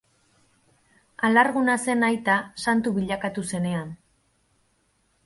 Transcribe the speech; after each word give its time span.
Alarguna 1.27 1.75
zen 1.85 2.07
aita 2.07 2.37
santu 2.63 2.95
bilakatu 2.97 3.45
zenean. 3.53 3.93